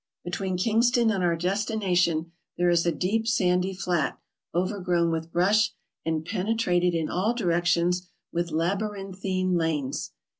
Between 0.23 0.57
Kingston 0.57 1.11
and 1.11 1.23
our 1.23 1.35
destination 1.35 2.31
there 2.57 2.71
is 2.71 2.87
a 2.87 2.91
deep, 2.91 3.27
sandy 3.27 3.71
flat, 3.75 4.17
overgrown 4.51 5.11
with 5.11 5.31
brush 5.31 5.75
and 6.03 6.25
penetrated 6.25 6.95
in 6.95 7.07
all 7.07 7.35
directions 7.35 8.07
with 8.33 8.49
labyrinthine 8.49 9.53
lanes. 9.53 10.13